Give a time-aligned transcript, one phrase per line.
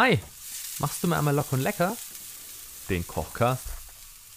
[0.00, 0.16] Hi,
[0.78, 1.96] machst du mir einmal locker und lecker?
[2.88, 3.66] Den Kochcast?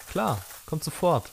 [0.10, 1.30] Klar, kommt sofort.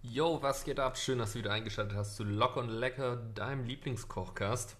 [0.00, 0.96] Yo, was geht ab?
[0.96, 4.76] Schön, dass du wieder eingeschaltet hast zu Lock und Lecker, deinem Lieblingskochcast.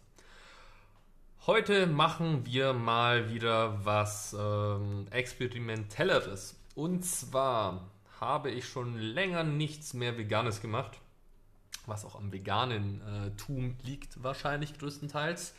[1.49, 6.54] Heute machen wir mal wieder was ähm, Experimentelleres.
[6.76, 7.90] Und zwar
[8.21, 11.00] habe ich schon länger nichts mehr Veganes gemacht
[11.86, 15.54] was auch am veganen äh, Tum liegt wahrscheinlich größtenteils.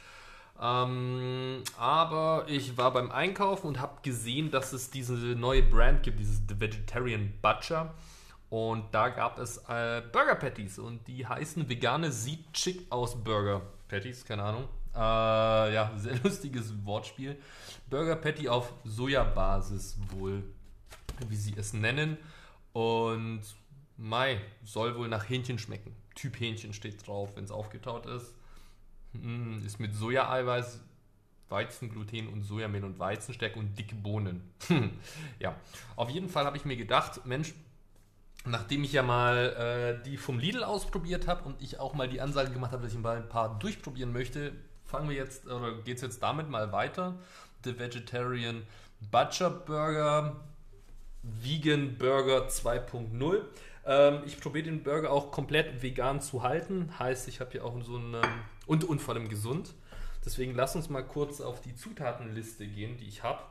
[0.61, 6.19] Ähm, aber ich war beim Einkaufen und habe gesehen, dass es diese neue Brand gibt,
[6.19, 7.93] dieses The Vegetarian Butcher.
[8.49, 13.61] Und da gab es äh, Burger Patties und die heißen vegane Sieht Chick aus Burger
[13.87, 14.67] Patties, keine Ahnung.
[14.95, 17.35] Äh, ja, sehr lustiges Wortspiel.
[17.89, 20.43] Burger Patty auf Sojabasis wohl,
[21.27, 22.17] wie sie es nennen.
[22.73, 23.41] Und
[23.97, 25.95] Mai soll wohl nach Hähnchen schmecken.
[26.15, 28.33] Typ Hähnchen steht drauf, wenn es aufgetaut ist.
[29.13, 30.79] Hm, ist mit Sojaeiweiß,
[31.49, 34.41] Weizengluten und Sojamehl und Weizenstärke und dicke Bohnen.
[35.39, 35.55] ja,
[35.95, 37.53] auf jeden Fall habe ich mir gedacht, Mensch,
[38.45, 42.21] nachdem ich ja mal äh, die vom Lidl ausprobiert habe und ich auch mal die
[42.21, 44.53] Ansage gemacht habe, dass ich mal ein paar durchprobieren möchte,
[44.85, 47.15] fangen wir jetzt, oder geht es jetzt damit mal weiter.
[47.63, 48.63] The Vegetarian
[49.11, 50.35] Butcher Burger,
[51.23, 53.41] Vegan Burger 2.0.
[53.85, 56.97] Ähm, ich probiere den Burger auch komplett vegan zu halten.
[56.99, 58.17] Heißt, ich habe hier auch so einen.
[58.65, 59.73] und, und vor allem gesund.
[60.25, 63.41] Deswegen lass uns mal kurz auf die Zutatenliste gehen, die ich habe.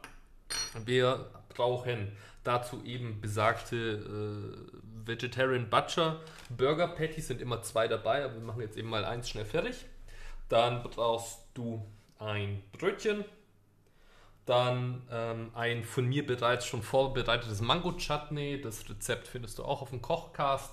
[0.85, 2.13] Wir brauchen
[2.45, 6.21] dazu eben besagte äh, Vegetarian Butcher.
[6.51, 9.85] Burger Patties sind immer zwei dabei, aber wir machen jetzt eben mal eins schnell fertig.
[10.49, 11.85] Dann brauchst du
[12.19, 13.25] ein Brötchen,
[14.47, 18.61] dann ähm, ein von mir bereits schon vorbereitetes Mango-Chutney.
[18.61, 20.73] Das Rezept findest du auch auf dem Kochcast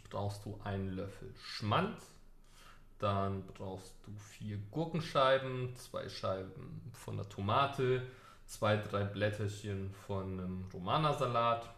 [0.10, 1.98] brauchst du einen Löffel Schmand.
[3.00, 8.06] Dann brauchst du vier Gurkenscheiben, zwei Scheiben von der Tomate,
[8.46, 11.70] zwei, drei Blätterchen von einem Romana-Salat,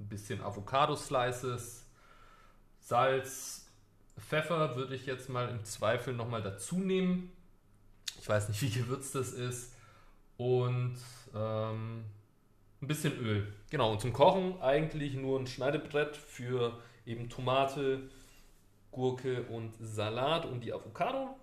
[0.00, 1.86] ein bisschen Avocado-Slices,
[2.80, 3.66] Salz,
[4.18, 7.32] Pfeffer würde ich jetzt mal im Zweifel nochmal dazu nehmen.
[8.20, 9.74] Ich weiß nicht, wie gewürzt das ist.
[10.36, 10.96] Und
[11.34, 12.04] ähm,
[12.80, 13.52] ein bisschen Öl.
[13.70, 18.08] Genau, und zum Kochen eigentlich nur ein Schneidebrett für eben Tomate,
[18.90, 21.36] Gurke und Salat und die Avocado.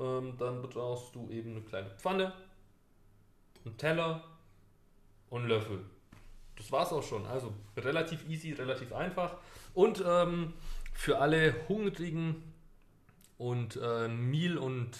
[0.00, 2.32] Ähm, dann brauchst du eben eine kleine Pfanne,
[3.64, 4.24] einen Teller
[5.28, 5.84] und einen Löffel
[6.58, 7.24] das war es auch schon.
[7.26, 9.36] Also relativ easy, relativ einfach.
[9.74, 10.54] Und ähm,
[10.92, 12.42] für alle Hungrigen
[13.38, 14.90] und äh, Meal und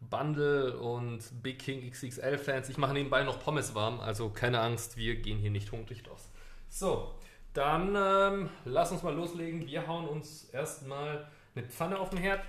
[0.00, 4.98] Bundle und Big King XXL Fans, ich mache nebenbei noch Pommes warm, also keine Angst,
[4.98, 6.28] wir gehen hier nicht hungrig raus.
[6.68, 7.14] So,
[7.54, 9.66] dann ähm, lass uns mal loslegen.
[9.66, 12.44] Wir hauen uns erstmal eine Pfanne auf den Herd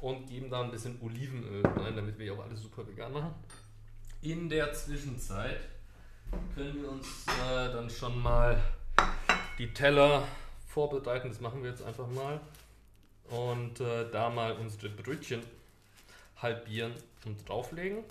[0.00, 3.34] und geben da ein bisschen Olivenöl rein, damit wir auch alles super vegan machen.
[4.22, 5.60] In der Zwischenzeit
[6.54, 8.60] können wir uns äh, dann schon mal
[9.58, 10.26] die Teller
[10.66, 11.28] vorbereiten.
[11.28, 12.40] Das machen wir jetzt einfach mal.
[13.30, 15.42] Und äh, da mal unsere Brötchen
[16.36, 16.94] halbieren
[17.24, 18.04] und drauflegen.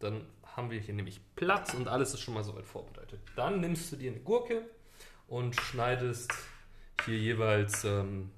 [0.00, 0.26] Dann
[0.56, 3.20] haben wir hier nämlich Platz und alles ist schon mal soweit vorbereitet.
[3.36, 4.62] Dann nimmst du dir eine Gurke
[5.28, 6.32] und schneidest
[7.04, 8.30] hier jeweils ähm,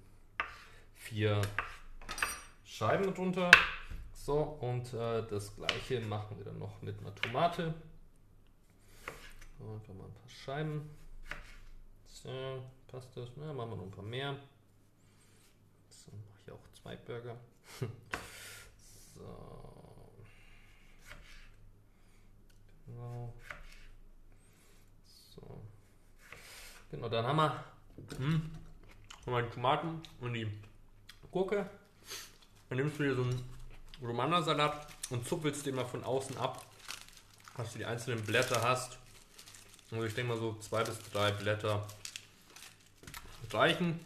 [0.95, 1.41] vier
[2.65, 3.51] Scheiben drunter.
[4.13, 7.75] So, und äh, das gleiche machen wir dann noch mit einer Tomate.
[9.71, 10.91] Einfach mal ein paar Scheiben.
[12.07, 13.29] So, passt das?
[13.37, 14.37] Na, machen wir noch ein paar mehr.
[15.89, 17.37] So, mache ich auch zwei Burger.
[19.15, 20.13] so.
[22.87, 23.33] Genau.
[25.35, 25.63] So.
[26.91, 27.65] Genau, dann haben wir,
[28.19, 28.51] hm,
[29.25, 30.51] haben wir die Tomaten und die
[31.31, 31.71] Gurke.
[32.69, 33.49] Dann nimmst du dir so einen
[34.03, 36.67] Romana-Salat und zuppelst den mal von außen ab,
[37.57, 38.99] dass du die einzelnen Blätter hast
[39.93, 41.87] also ich denke mal so zwei bis drei Blätter
[43.51, 44.01] reichen.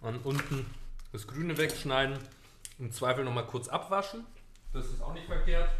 [0.00, 0.66] Und unten
[1.12, 2.18] das Grüne wegschneiden.
[2.80, 4.26] Im Zweifel nochmal kurz abwaschen.
[4.72, 5.70] Das ist auch nicht verkehrt.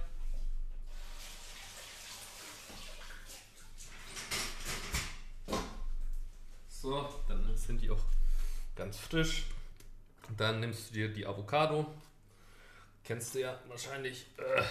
[6.68, 8.04] So, dann sind die auch
[8.76, 9.46] ganz frisch.
[10.36, 11.92] Dann nimmst du dir die Avocado.
[13.02, 14.26] Kennst du ja wahrscheinlich.
[14.38, 14.62] Äh,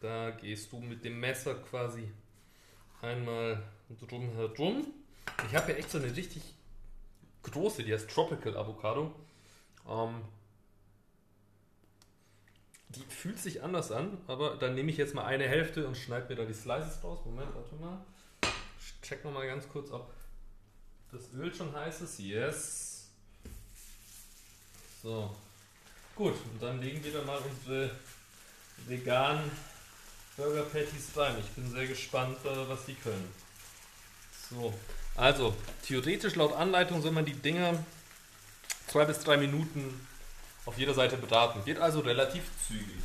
[0.00, 2.12] da gehst du mit dem Messer quasi
[3.02, 3.62] einmal
[4.08, 4.86] drumherum.
[5.46, 6.42] Ich habe hier echt so eine richtig
[7.42, 9.14] große, die heißt Tropical Avocado.
[9.88, 10.22] Ähm,
[12.88, 16.28] die fühlt sich anders an, aber dann nehme ich jetzt mal eine Hälfte und schneide
[16.28, 17.20] mir da die Slices raus.
[17.24, 17.98] Moment, warte mal.
[18.78, 20.12] Ich check noch mal ganz kurz, ob
[21.10, 22.18] das Öl schon heiß ist.
[22.18, 23.10] Yes.
[25.02, 25.34] So.
[26.14, 27.90] Gut, und dann legen wir da mal unsere
[28.86, 29.50] veganen
[30.36, 31.36] Burger Patties rein.
[31.38, 33.32] Ich bin sehr gespannt, äh, was die können.
[34.50, 34.72] So,
[35.14, 35.54] also
[35.86, 37.84] theoretisch laut Anleitung soll man die Dinger
[38.86, 40.06] zwei bis drei Minuten
[40.64, 41.64] auf jeder Seite braten.
[41.64, 43.02] Geht also relativ zügig.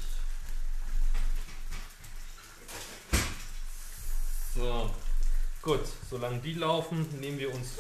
[4.56, 4.92] So,
[5.62, 7.74] gut, solange die laufen, nehmen wir uns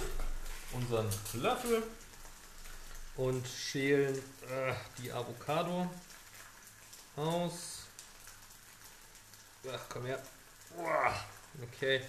[0.74, 1.84] unseren Löffel
[3.16, 5.90] und schälen äh, die Avocado
[7.16, 7.77] aus.
[9.74, 10.22] Ach, komm her.
[11.62, 12.02] Okay.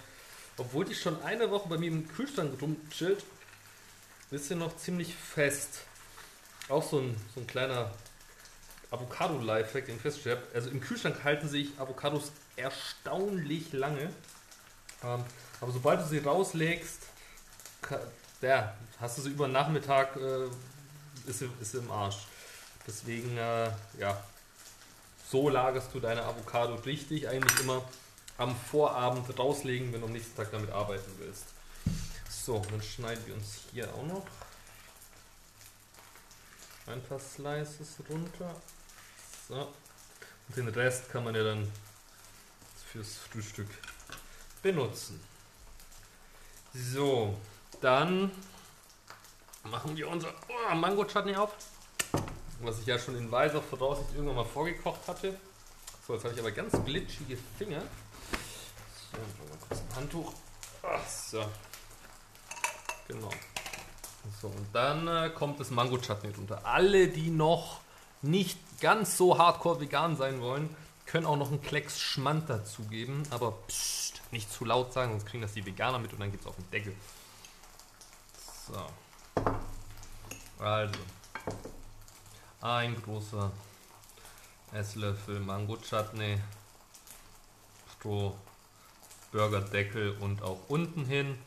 [0.57, 3.23] Obwohl die schon eine Woche bei mir im Kühlschrank rumchillt,
[4.31, 5.81] ist sie noch ziemlich fest.
[6.67, 7.91] Auch so ein, so ein kleiner
[8.91, 10.41] Avocado-Lifehack, den ich festgestellt.
[10.53, 14.09] Also im Kühlschrank halten sich Avocados erstaunlich lange.
[15.03, 15.23] Ähm,
[15.61, 17.03] aber sobald du sie rauslegst,
[18.41, 20.45] ja, hast du sie über den Nachmittag, äh,
[21.25, 22.27] ist, sie, ist sie im Arsch.
[22.85, 24.23] Deswegen, äh, ja,
[25.29, 27.27] so lagerst du deine Avocado richtig.
[27.27, 27.83] Eigentlich immer
[28.37, 31.45] am Vorabend rauslegen, wenn du am nächsten Tag damit arbeiten willst.
[32.29, 34.25] So, dann schneiden wir uns hier auch noch
[36.87, 38.55] ein paar Slices runter.
[39.47, 39.55] So.
[40.47, 41.71] Und den Rest kann man ja dann
[42.91, 43.69] fürs Frühstück
[44.63, 45.19] benutzen.
[46.73, 47.37] So,
[47.81, 48.31] dann
[49.63, 51.53] machen wir unser oh, Mango Chutney auf,
[52.61, 55.39] was ich ja schon in weiser Voraussicht irgendwann mal vorgekocht hatte.
[56.05, 57.81] So, jetzt habe ich aber ganz glitschige Finger.
[59.11, 60.33] So, mal kurz ein Handtuch.
[60.83, 61.45] Ach, so.
[63.07, 63.29] Genau.
[64.41, 66.61] So, und dann äh, kommt das Mango Chutney drunter.
[66.65, 67.79] Alle, die noch
[68.21, 70.75] nicht ganz so hardcore vegan sein wollen,
[71.05, 73.23] können auch noch einen Klecks Schmand dazugeben.
[73.31, 76.43] Aber pssst, nicht zu laut sagen, sonst kriegen das die Veganer mit und dann gibt
[76.43, 76.93] es auf den Deckel.
[78.67, 79.43] So.
[80.63, 80.99] Also.
[82.61, 83.51] Ein großer
[84.73, 86.37] Esslöffel Mango Chutney
[87.99, 88.35] pro
[89.31, 91.37] Burgerdeckel und auch unten hin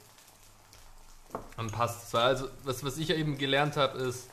[1.56, 2.14] dann passt es.
[2.14, 4.28] Also, was, was ich eben gelernt habe, ist,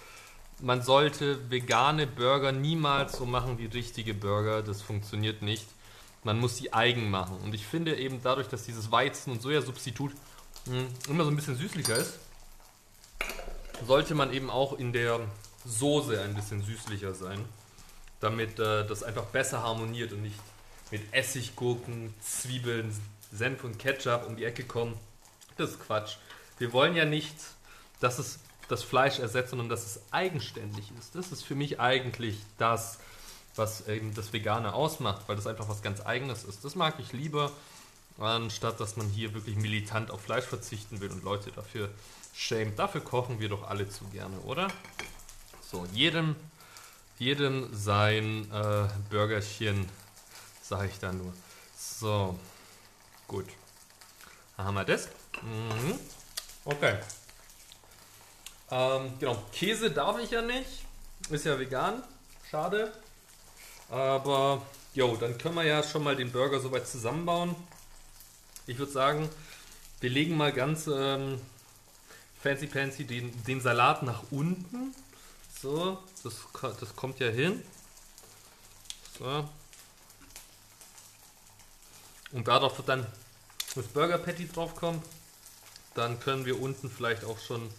[0.61, 4.61] man sollte vegane Burger niemals so machen wie richtige Burger.
[4.61, 5.65] Das funktioniert nicht.
[6.23, 7.37] Man muss sie eigen machen.
[7.43, 10.11] Und ich finde eben dadurch, dass dieses Weizen- und Sojasubstitut
[10.65, 12.19] hm, immer so ein bisschen süßlicher ist,
[13.87, 15.21] sollte man eben auch in der
[15.65, 17.44] Soße ein bisschen süßlicher sein,
[18.19, 20.39] damit äh, das einfach besser harmoniert und nicht
[20.91, 22.95] mit Essiggurken, Zwiebeln,
[23.31, 24.97] Senf und Ketchup um die Ecke kommen.
[25.57, 26.15] Das ist Quatsch.
[26.57, 27.35] Wir wollen ja nicht,
[28.00, 31.15] dass es das Fleisch ersetzt, sondern dass es eigenständig ist.
[31.15, 33.00] Das ist für mich eigentlich das,
[33.55, 36.63] was eben das Vegane ausmacht, weil das einfach was ganz Eigenes ist.
[36.63, 37.51] Das mag ich lieber,
[38.19, 41.89] anstatt dass man hier wirklich militant auf Fleisch verzichten will und Leute dafür
[42.33, 42.79] schämt.
[42.79, 44.67] Dafür kochen wir doch alle zu gerne, oder?
[45.71, 46.36] So, jedem,
[47.19, 49.88] jedem sein äh, Burgerchen,
[50.63, 51.31] sage ich da nur.
[51.77, 52.39] So,
[53.27, 53.45] gut.
[54.57, 55.10] Dann haben wir das.
[55.44, 56.00] Mhm.
[56.66, 56.98] Okay.
[58.71, 60.86] Ähm, genau, Käse darf ich ja nicht.
[61.30, 62.01] Ist ja vegan.
[62.50, 62.92] Schade.
[63.89, 64.63] Aber,
[64.95, 67.55] jo, dann können wir ja schon mal den Burger soweit zusammenbauen.
[68.65, 69.29] Ich würde sagen,
[70.00, 71.39] wir legen mal ganz ähm,
[72.41, 74.96] fancy fancy den, den Salat nach unten.
[75.62, 76.36] So, das,
[76.80, 77.63] das kommt ja hin.
[79.18, 79.50] So.
[82.32, 83.06] Und darauf wird dann
[83.75, 85.01] das Burger Patty drauf kommen.
[85.96, 87.70] Dann können wir unten vielleicht auch schon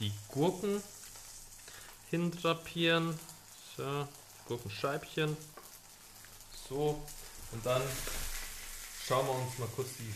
[0.00, 0.82] die Gurken
[2.10, 3.18] hindrapieren.
[3.76, 4.08] So,
[4.46, 5.36] Gurkenscheibchen.
[6.68, 7.06] So,
[7.52, 7.82] und dann
[9.06, 10.14] schauen wir uns mal kurz die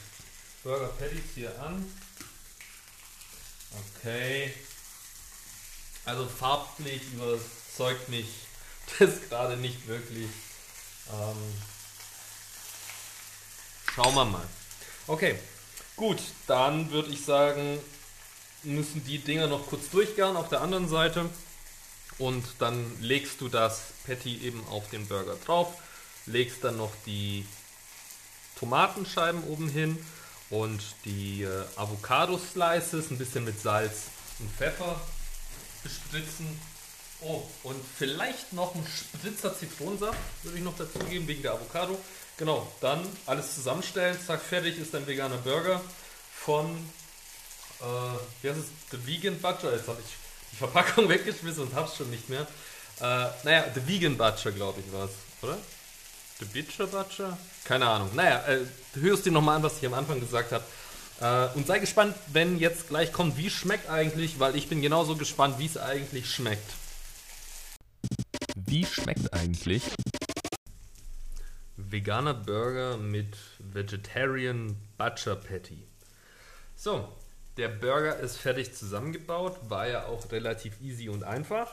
[0.64, 1.84] Burger Patties hier an.
[3.96, 4.52] Okay.
[6.04, 8.26] Also farblich überzeugt mich
[8.98, 10.28] das gerade nicht wirklich.
[11.10, 11.36] Ähm,
[13.94, 14.48] schauen wir mal.
[15.06, 15.38] Okay,
[15.96, 17.78] Gut, dann würde ich sagen,
[18.62, 21.28] müssen die Dinger noch kurz durchgaren auf der anderen Seite.
[22.18, 25.68] Und dann legst du das Patty eben auf den Burger drauf,
[26.26, 27.46] legst dann noch die
[28.58, 29.98] Tomatenscheiben oben hin
[30.50, 35.00] und die äh, Avocado-Slices ein bisschen mit Salz und Pfeffer
[35.82, 36.46] bespritzen.
[37.20, 41.98] Oh, und vielleicht noch ein Spritzer Zitronensaft würde ich noch dazugeben wegen der Avocado.
[42.36, 45.80] Genau, dann alles zusammenstellen, zack, fertig ist dein veganer Burger
[46.34, 46.66] von,
[47.80, 47.84] äh,
[48.42, 49.72] wie heißt es, The Vegan Butcher.
[49.72, 50.16] Jetzt habe ich
[50.52, 52.46] die Verpackung weggeschmissen und hab's schon nicht mehr.
[53.00, 55.12] Äh, naja, The Vegan Butcher, glaube ich, war es,
[55.42, 55.58] oder?
[56.40, 57.38] The Bitcher Butcher?
[57.64, 58.10] Keine Ahnung.
[58.14, 60.64] Naja, äh, hörst dir nochmal an, was ich am Anfang gesagt habe.
[61.22, 65.16] Äh, und sei gespannt, wenn jetzt gleich kommt, wie schmeckt eigentlich, weil ich bin genauso
[65.16, 66.74] gespannt, wie es eigentlich schmeckt.
[68.56, 69.84] Wie schmeckt eigentlich?
[71.76, 75.86] Veganer Burger mit Vegetarian Butcher Patty.
[76.74, 77.08] So,
[77.56, 81.70] der Burger ist fertig zusammengebaut, war ja auch relativ easy und einfach.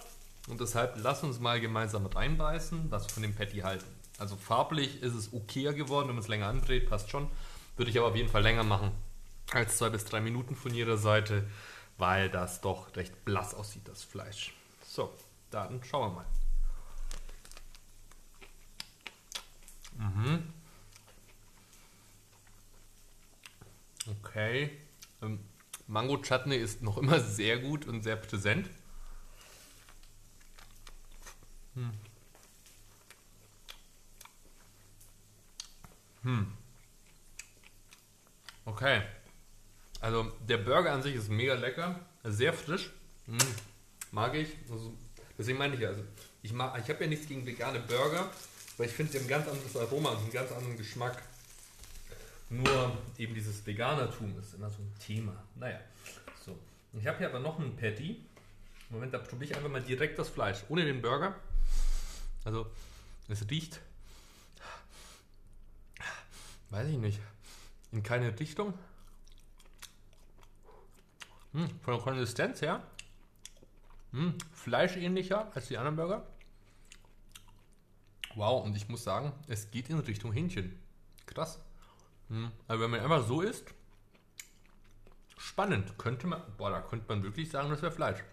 [0.47, 3.87] Und deshalb lass uns mal gemeinsam reinbeißen, was wir von dem Patty halten.
[4.19, 7.29] Also farblich ist es okayer geworden, wenn man es länger andreht, passt schon.
[7.77, 8.91] Würde ich aber auf jeden Fall länger machen
[9.51, 11.49] als zwei bis drei Minuten von jeder Seite,
[11.97, 14.53] weil das doch recht blass aussieht, das Fleisch.
[14.85, 15.13] So,
[15.49, 16.25] dann schauen wir mal.
[19.97, 20.53] Mhm.
[24.07, 24.71] Okay.
[25.21, 25.39] Ähm,
[25.87, 28.69] Mango Chutney ist noch immer sehr gut und sehr präsent.
[31.75, 31.91] Hm.
[36.23, 36.57] Hm.
[38.65, 39.01] Okay.
[39.99, 42.91] Also der Burger an sich ist mega lecker, sehr frisch.
[43.25, 43.37] Hm.
[44.11, 44.49] Mag ich.
[44.71, 44.93] Also,
[45.37, 46.03] deswegen meine ich ja, also
[46.41, 48.29] ich, ich habe ja nichts gegen vegane Burger,
[48.77, 51.21] weil ich finde, sie haben ein ganz anderes Aroma und einen ganz anderen Geschmack.
[52.49, 55.35] Nur eben dieses Veganertum ist immer so ein Thema.
[55.55, 55.79] Naja,
[56.43, 56.57] so.
[56.93, 58.23] Ich habe hier aber noch einen Patty.
[58.89, 61.35] Moment, da probiere ich einfach mal direkt das Fleisch, ohne den Burger.
[62.43, 62.65] Also,
[63.27, 63.79] es riecht,
[66.71, 67.19] weiß ich nicht,
[67.91, 68.73] in keine Richtung.
[71.53, 72.83] Hm, von der Konsistenz her,
[74.11, 76.25] hm, fleischähnlicher als die anderen Burger.
[78.35, 80.79] Wow, und ich muss sagen, es geht in Richtung Hähnchen.
[81.25, 81.59] Krass.
[82.29, 83.73] Hm, also wenn man einfach so isst,
[85.37, 85.97] spannend.
[85.97, 88.23] Könnte man, boah, da könnte man wirklich sagen, das wäre Fleisch.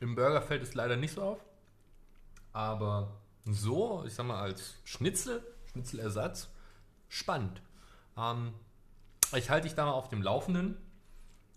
[0.00, 1.44] Im Burger fällt es leider nicht so auf.
[2.52, 6.48] Aber so, ich sag mal, als Schnitzel, Schnitzelersatz,
[7.08, 7.60] spannend.
[8.16, 8.54] Ähm,
[9.34, 10.76] ich halte dich da mal auf dem Laufenden.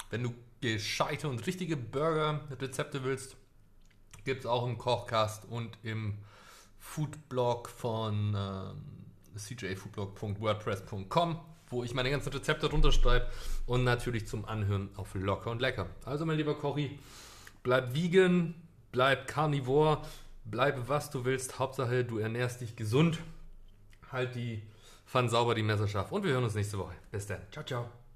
[0.10, 3.36] Wenn du gescheite und richtige Burger-Rezepte willst,
[4.26, 6.18] gibt es auch im Kochcast und im
[6.80, 8.82] Foodblog von ähm,
[9.36, 13.30] cjfoodblog.wordpress.com, wo ich meine ganzen Rezepte runterschreibe
[13.66, 15.88] und natürlich zum Anhören auf locker und lecker.
[16.06, 16.98] Also mein lieber Kochi,
[17.64, 18.56] bleib vegan,
[18.92, 20.02] bleib carnivore,
[20.50, 21.60] Bleibe, was du willst.
[21.60, 23.20] Hauptsache, du ernährst dich gesund.
[24.12, 24.64] Halt die
[25.06, 26.12] Pfanne sauber, die Messer scharf.
[26.12, 26.94] Und wir hören uns nächste Woche.
[27.12, 27.42] Bis dann.
[27.52, 28.07] Ciao, ciao.